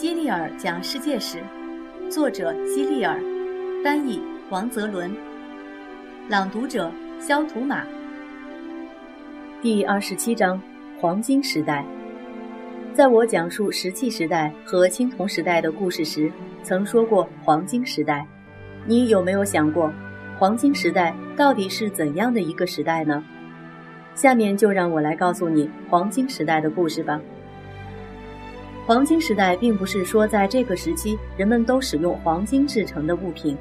[0.00, 1.36] 希利尔讲世界史，
[2.08, 3.20] 作者希利尔，
[3.84, 5.14] 翻译王泽伦，
[6.26, 7.84] 朗读者肖图马。
[9.60, 10.58] 第二十七章：
[10.98, 11.84] 黄金时代。
[12.94, 18.26] 在我讲述石器时代和青铜时代的故事时，曾说过黄金时代。
[18.86, 19.92] 你有没有想过，
[20.38, 23.22] 黄金时代到底是怎样的一个时代呢？
[24.14, 27.20] 下面就让我来告诉你黄金时代的故事吧。
[28.86, 33.56] 黄金时代并不是说在这个时期人们都使用黄金制成的物品，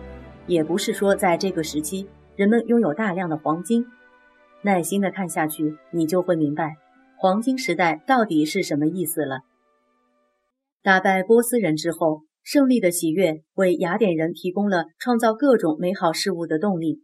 [0.48, 3.86] 也不是说在这个时期人们拥有大量的黄金。
[4.64, 6.78] 耐心的看下去，你就会明白
[7.18, 9.42] 黄金时代到底是什么意思了。
[10.82, 17.04] 打败波斯人之后，胜利的喜悦为雅典人提供了创造各种美好事物的动力。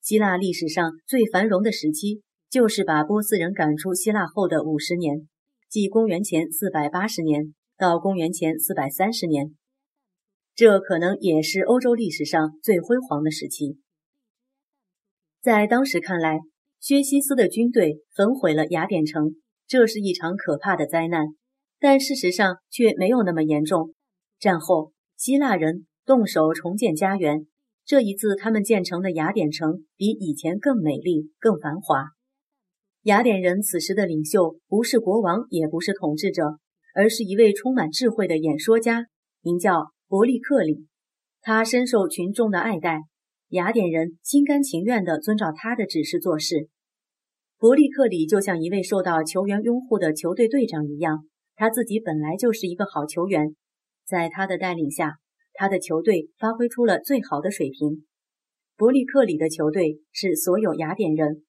[0.00, 5.26] 希腊历史上最繁荣的时期，就是把波斯人赶出希腊后的五十年。
[5.68, 9.54] 即公元前四百八十年到公元前四百三十年，
[10.54, 13.78] 这可能也是欧洲历史上最辉煌的时期。
[15.40, 16.38] 在当时看来，
[16.80, 21.28] 薛西斯的军队焚毁了雅典城，这是一场可怕的灾难。
[21.78, 23.92] 但事实上却没有那么严重。
[24.38, 27.46] 战后，希腊人动手重建家园，
[27.84, 32.15] 这一次他们建成的雅典城比以前更美丽、更繁华。
[33.06, 36.58] 雅典人此时的领袖不是国王，也不是统治者，
[36.92, 39.06] 而是一位充满智慧的演说家，
[39.42, 40.88] 名叫伯利克里。
[41.40, 43.02] 他深受群众的爱戴，
[43.50, 46.68] 雅典人心甘情愿地遵照他的指示做事。
[47.60, 53.54] 伯利克里就像一位受到球员拥护的球队队长一样，他自己本来就是一个好球员，
[54.04, 55.18] 在他的带领下，
[55.54, 58.04] 他的球队发挥出了最好的水平。
[58.76, 61.45] 伯利克里的球队是所有雅典人。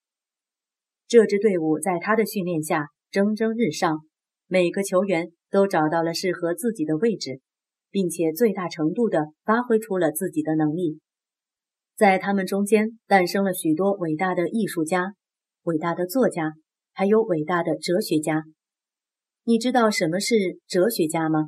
[1.07, 4.01] 这支队伍在他的训练下蒸蒸日上，
[4.45, 7.39] 每个球员都找到了适合自己的位置，
[7.89, 10.99] 并且最大程度地发挥出了自己的能力。
[11.95, 15.13] 在他们中间诞生了许多伟大的艺术家、
[15.63, 16.51] 伟大的作家，
[16.91, 18.43] 还有伟大的哲学家。
[19.45, 21.45] 你知道什么是哲学家吗？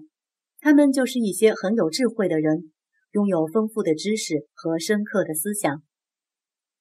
[0.61, 2.71] 他们就是一些很有智慧的人，
[3.11, 5.83] 拥有丰富的知识和深刻的思想。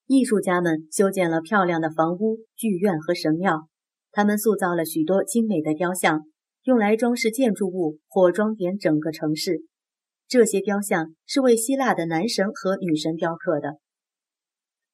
[0.08, 3.68] 艺术家们修建了漂亮的房屋、剧院和神庙，
[4.10, 6.22] 他们塑造了许多精美的雕像，
[6.62, 9.64] 用来装饰建筑物或装点整个城市。
[10.26, 13.80] 这些雕像是为希腊的男神和女神雕刻的。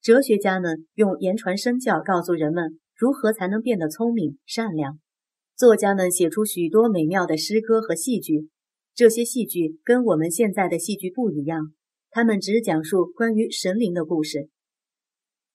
[0.02, 4.98] 哲学家们用言传身教告诉人们如何才能变得聪明、善良。
[5.56, 8.48] 作家们写出许多美妙的诗歌和戏剧，
[8.96, 11.72] 这些戏剧跟我们现在的戏剧不一样，
[12.10, 14.48] 他们只讲述关于神灵的故事。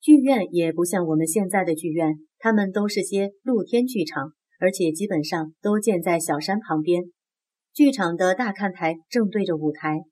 [0.02, 7.04] 剧院也不像我们现在的剧院，他们都是些露天剧场，而且基本上都建在小山旁边。
[7.74, 10.04] 剧场的大看台正对着舞台。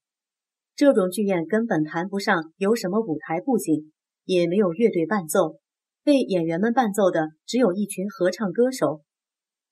[0.75, 3.91] 这种剧院根本谈不上有什么舞台布景，
[4.25, 5.57] 也没有乐队伴奏，
[6.03, 9.01] 被演员们伴奏的只有一群合唱歌手。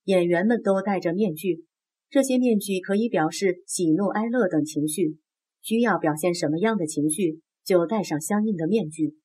[0.05, 1.65] 演员们都戴着面具，
[2.09, 5.17] 这些面具可以表示喜怒哀乐等情绪。
[5.61, 9.15] 需要表现什么样的情绪，就戴上相应的面具。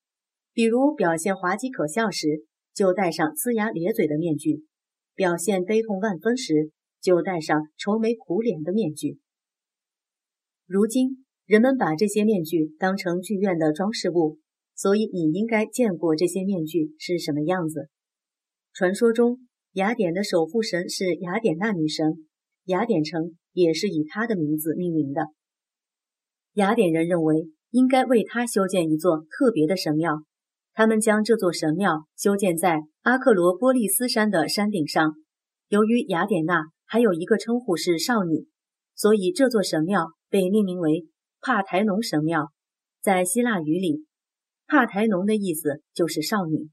[0.53, 2.45] 比如表现滑稽可笑时，
[2.75, 4.65] 就戴上呲牙咧嘴的面具；
[5.15, 9.19] 表现悲痛万分时，就戴上愁眉苦脸的面具。
[10.67, 14.39] 如今，人们把这些面具当成剧院的装饰物，
[14.75, 17.89] 所以你应该见过这些面具是什么样子。
[18.73, 19.39] 传说中，
[19.73, 22.27] 雅典的守护神是雅典娜女神，
[22.65, 25.23] 雅典城也是以她的名字命名的。
[26.55, 30.25] 雅典人认为应该为她修建一座特别的神庙。
[30.73, 35.15] 他们将这座神庙修建在阿克罗波利斯山的山顶上。
[35.69, 38.47] 由于雅典娜还有一个称呼是少女，
[38.95, 41.07] 所以这座神庙被命名为
[41.41, 42.51] 帕台农神庙。
[43.01, 44.07] 在希腊语里，
[44.67, 46.71] 帕台农的意思就是少女。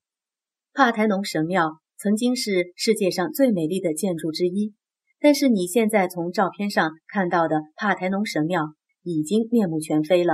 [0.73, 4.73] 帕台农神庙曾经是世界上最美丽的建筑之一，
[5.19, 8.73] 但是你现在从照片上看到的帕台农神庙
[9.03, 10.33] 已经面目全非了。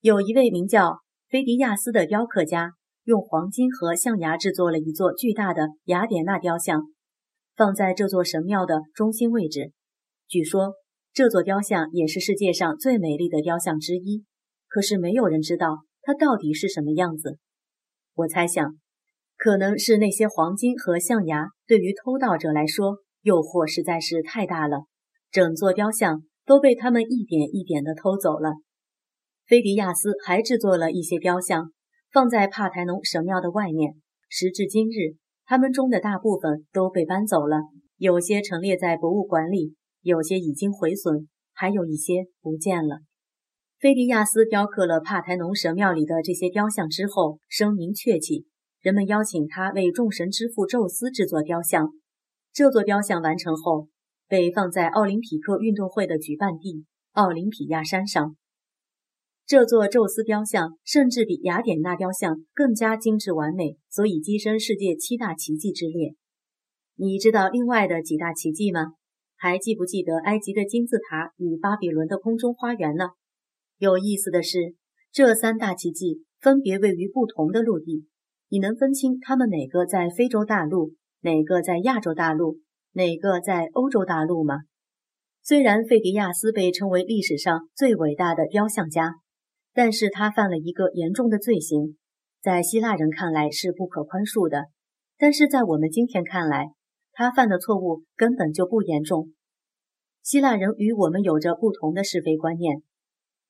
[0.00, 1.00] 有一位名叫。
[1.30, 2.72] 菲迪亚斯的雕刻家
[3.04, 6.80] 用黄金和象牙制作了一座巨大的雅典娜雕像，
[7.54, 9.72] 放在这座神庙的中心位置。
[10.26, 10.72] 据说
[11.12, 14.24] 这座雕像也是世界上最美丽的雕像之一，
[14.68, 17.36] 可是没有人知道它到底是什么样子。
[18.14, 18.78] 我猜想，
[19.36, 24.86] 可能是那些黄金和象牙对于偷盗者来说诱惑实在是太大了，
[25.30, 28.54] 整座雕像都被他们一点一点地偷走了。
[29.48, 31.72] 菲迪亚斯还制作了一些雕像，
[32.12, 33.94] 放在帕台农神庙的外面。
[34.28, 35.16] 时至今日，
[35.46, 37.56] 他们中的大部分都被搬走了，
[37.96, 42.98] 有些陈列在博物馆里，有些已经毁损，还有一些不见了。
[43.78, 48.44] 菲迪亚斯雕刻了帕台农神庙里的这些雕像之后，声名鹊起。
[48.82, 51.88] 人们邀请他为众神之父宙斯制作雕像。
[52.52, 53.88] 这座雕像完成后，
[54.28, 58.36] 被放在奥林匹克运动会的举办地奥林匹亚山上。
[59.48, 66.16] 这座宙斯雕像甚至比雅典娜雕像更加精致完美，所以跻身世界七大奇迹之列。
[66.96, 68.88] 你知道另外的几大奇迹吗？
[69.38, 73.06] 还记不记得埃及的金字塔与巴比伦的空中花园呢？
[73.78, 74.74] 有意思的是，
[75.10, 78.04] 这三大奇迹分别位于不同的陆地。
[78.50, 80.92] 你能分清它们哪个在非洲大陆，
[81.22, 82.58] 哪个在亚洲大陆，
[82.92, 84.58] 哪个在欧洲大陆吗？
[85.42, 89.14] 虽然费迪亚斯被称为历史上最伟大的雕像家，
[89.78, 91.96] 但是他犯了一个严重的罪行，
[92.42, 94.64] 在希腊人看来是不可宽恕的，
[95.16, 96.72] 但是在我们今天看来，
[97.12, 99.30] 他犯的错误根本就不严重。
[100.20, 102.82] 希腊人与我们有着不同的是非观念，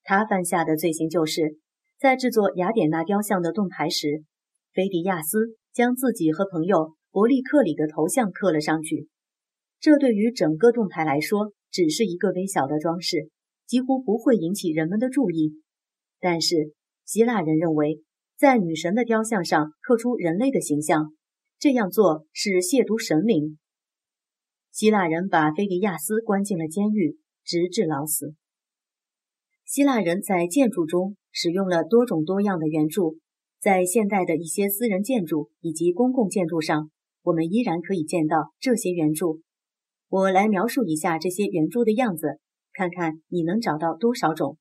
[0.02, 1.56] 他犯下的罪行就是
[1.98, 4.22] 在制作雅典娜雕像的盾牌时。
[4.74, 9.08] 菲迪亚斯将自己和朋友伯利克里的头像刻了上去，
[9.80, 13.30] 这对于整个盾牌来说只是一个微小的装饰，
[13.66, 15.62] 几乎不会引起人们的注意。
[16.20, 16.74] 但是
[17.04, 18.02] 希腊人认为，
[18.36, 21.12] 在女神的雕像上刻出人类的形象，
[21.58, 23.58] 这样做是亵渎神灵。
[24.70, 28.34] 希腊人把菲迪亚斯关进了监狱，直至老死。
[29.64, 33.18] 希腊人在建筑中使用了多种多样的圆柱。
[33.60, 36.92] 在现代的一些私人建筑以及公共建筑上，
[37.22, 39.40] 我们依然可以见到这些圆柱。
[40.08, 42.38] 我来描述一下这些圆柱的样子，
[42.72, 44.58] 看看你能找到多少种。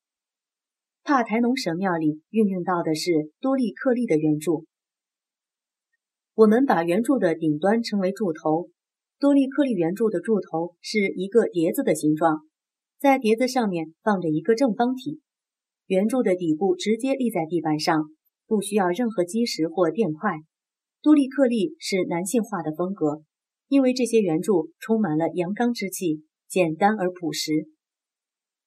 [1.08, 4.66] 帕台农神庙里运用到的是多利克利的圆柱。
[6.36, 8.68] 我们把圆柱的顶端称为柱头。
[9.18, 12.42] 多利克利圆柱的柱头是一个碟子的形状，
[13.00, 15.22] 在碟子上面放着一个正方体，
[15.86, 18.04] 圆柱的底部直接立在地板上。
[18.46, 20.34] 不需要任何基石或垫块，
[21.02, 23.22] 多利克利是男性化的风格，
[23.70, 27.70] 因为这些圆柱充满了阳刚之气，简单而朴实。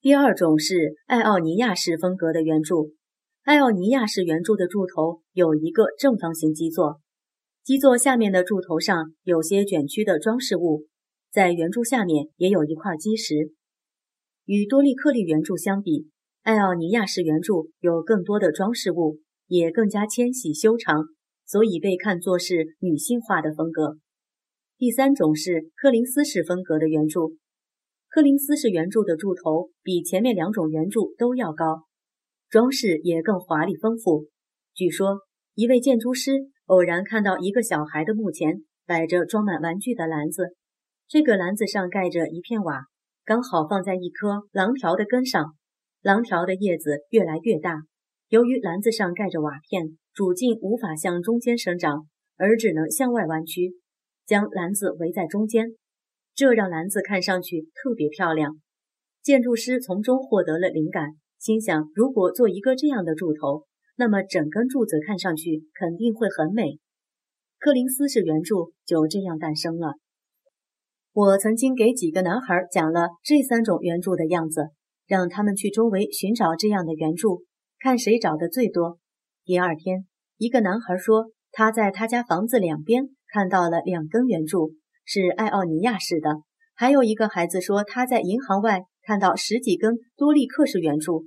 [0.02, 2.94] 第二种是爱奥尼亚式风格的圆柱，
[3.42, 7.02] 爱奥尼亚式圆柱的柱头有一个正方形基座，
[7.62, 10.86] 基座下面的柱头上有些卷曲的装饰物，
[11.30, 13.52] 在圆柱下面也有一块基石。
[14.46, 16.08] 与多利克利圆柱相比，
[16.42, 19.20] 爱奥尼亚式圆柱有更多的装饰物。
[19.50, 21.06] 也更加纤细修长，
[21.44, 23.96] 所以被看作是女性化的风格。
[24.78, 27.34] 第三种是柯林斯式风格的圆柱，
[28.12, 31.84] 柯林斯式圆柱的柱头比前面两种圆柱都要高，
[32.48, 34.26] 装饰也更华丽丰富。
[34.74, 35.20] 据说
[35.54, 36.32] 一位建筑师
[36.66, 40.56] 偶然看到一个小孩的墓前摆着装满玩具的篮子，
[41.06, 42.86] 这个篮子上盖着一片瓦，
[43.24, 45.54] 刚好放在一棵廊条的根上，
[46.02, 47.76] 廊条的叶子越来越大。
[48.28, 53.76] 由于篮子上盖着瓦片，主茎无法向中间生长，而只能向外弯曲，
[54.26, 55.76] 将篮子围在中间，
[56.34, 58.60] 这让篮子看上去特别漂亮。
[59.22, 66.78] 建筑师从中获得了灵感，心想：如果做一个这样的柱头，那么整根柱子看上去肯定会很美。
[67.58, 69.94] 柯林斯式圆柱就这样诞生了。
[71.12, 74.68] 我曾经给几个男孩讲了这三种圆柱的样子，
[75.06, 77.44] 让他们去周围寻找这样的圆柱。
[77.78, 78.98] 看谁找的最多。
[79.44, 80.06] 第二天，
[80.38, 84.74] 一个男孩说他在他家房子两边看到了两根圆柱，
[85.12, 86.30] 是爱奥尼亚式的。
[86.76, 91.26] 还有一个孩子说他在银行外看到十几根多利克式圆柱，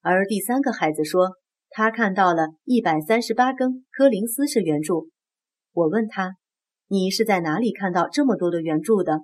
[0.00, 1.36] 而第三个孩子说
[1.70, 5.10] 他看到了一百三十八根柯林斯式圆柱。
[5.72, 6.34] 我问他
[6.90, 9.20] ：“你是在哪里看到这么多的圆柱的？”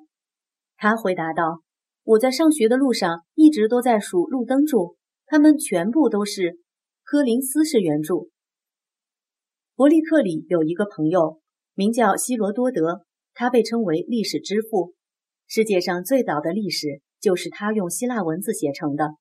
[0.79, 1.62] 他回答道
[2.05, 4.95] ：“我在上学的路上一直都在数路灯柱。”
[5.27, 6.59] 它们全部都是
[7.03, 8.29] 柯林斯式圆柱。
[9.75, 11.41] 伯利克里有一个朋友
[11.75, 14.95] 名叫希罗多德，他被称为历史之父。
[15.47, 19.17] 世界上最早的历史就是他用希腊文字写成的。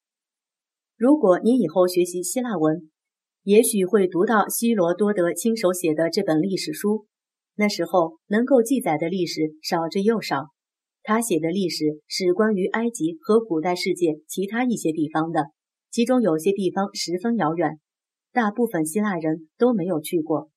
[0.95, 2.89] 如果你以后学习希腊文，
[3.43, 7.05] 也许会读到希罗多德亲手写的这本历史书。
[7.55, 10.45] 那时候能够记载的历史少之又少。
[11.03, 15.47] 他写的历史是关于埃及和古代世界其他一些地方的。
[15.89, 17.79] 其中有些地方十分遥远，
[18.31, 20.49] 大部分希腊人都没有去过。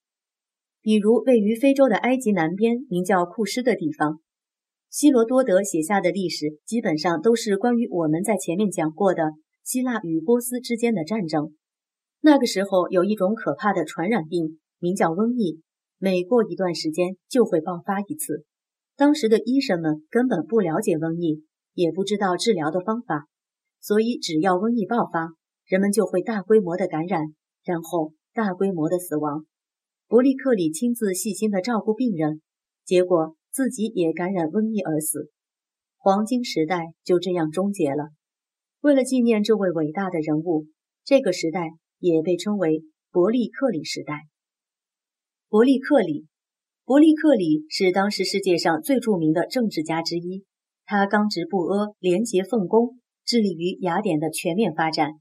[0.85, 4.21] 比如位于非洲的埃及南边，名叫库斯的地方。
[4.91, 9.31] 希罗多德写下的历史基本上都是关于我们在前面讲过的
[9.65, 11.55] 希腊与波斯之间的战争。
[12.21, 15.63] 那个时候有一种可怕的传染病，名叫瘟疫，
[15.97, 18.45] 每过一段时间就会爆发一次。
[18.95, 23.25] 当时的医生们根本不了解瘟疫，也不知道治疗的方法，
[23.81, 25.31] 所以只要瘟疫爆发，
[25.65, 27.23] 人们就会大规模的感染，
[27.65, 29.47] 然后大规模的死亡。
[30.07, 32.43] 伯利克里亲自细心的照顾病人，
[32.85, 35.31] 结果自己也感染瘟疫而死。
[35.97, 38.11] 黄金时代就这样终结了。
[38.81, 40.67] 为了纪念这位伟大的人物，
[41.05, 44.29] 这个时代也被称为伯利克里时代。
[45.49, 46.27] 伯利克里，
[46.85, 50.45] 伯利克里是当时世界上最著名的政治家之一。
[50.85, 55.13] 他刚直不阿，廉洁奉公，致力于雅典的全面发展。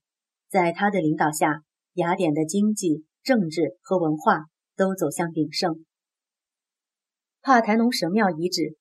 [0.49, 1.61] 在他的领导下，
[1.93, 5.85] 雅典的经济、政治和文化都走向鼎盛。
[7.41, 8.77] 帕台农神庙遗址，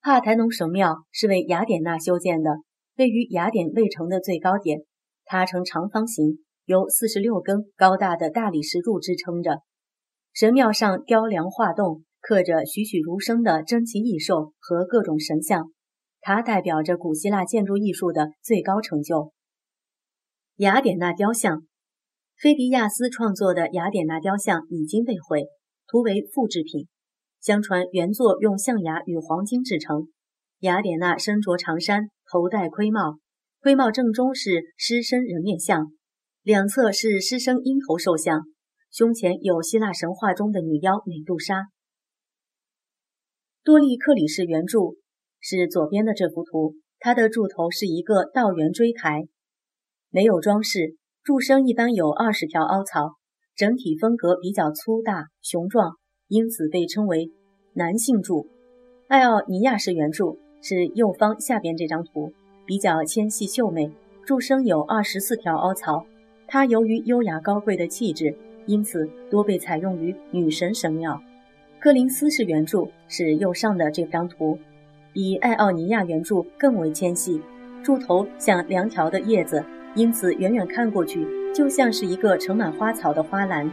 [0.00, 2.50] 帕台农神庙是为雅典娜修建的，
[2.96, 4.80] 位于雅典卫城的最高点。
[5.24, 9.60] 它呈长方形，由四十六根高大的大理石柱支撑着。
[10.32, 15.70] 神庙上雕梁画栋，刻着栩栩如生的珍奇异兽和各种神像。
[16.20, 19.32] 它代表着古希腊建筑艺术的最高成就。
[20.56, 21.66] 雅典娜雕像，
[22.44, 25.46] 菲迪亚斯创作的雅典娜雕像已经被毁，
[25.86, 26.88] 图为复制品。
[27.40, 30.08] 相传原作用象牙与黄金制成。
[30.58, 33.18] 雅典娜身着长衫，头戴盔帽，
[33.62, 35.90] 盔帽正中是狮身人面像，
[36.42, 38.42] 两侧是狮身鹰头兽像，
[38.92, 41.68] 胸前有希腊神话中的女妖美杜莎。
[43.62, 44.98] 多利克里式圆柱。
[45.40, 49.28] 是左边的这幅图，它的柱头是一个倒圆锥台，
[50.10, 53.14] 没有装饰，柱身一般有二十条凹槽，
[53.56, 55.96] 整体风格比较粗大雄壮，
[56.28, 57.30] 因此被称为
[57.72, 58.46] 男性柱。
[59.08, 62.34] 爱奥尼亚式圆柱是右方下边这张图，
[62.66, 63.90] 比较纤细秀美，
[64.26, 66.04] 柱身有二十四条凹槽，
[66.46, 71.18] 它由于优雅高贵的气质，因此多被采用于女神神庙。
[71.80, 74.58] 柯林斯式圆柱是右上的这张图。
[75.14, 77.40] 比爱奥尼亚圆柱更为纤细，
[77.82, 79.64] 柱头像两条的叶子，
[79.94, 83.70] 因此远远看过去就像是一个盛满花草的花篮。